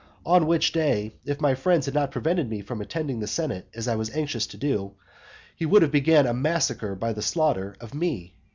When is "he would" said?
5.55-5.83